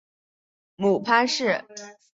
[0.77, 1.63] 母潘氏。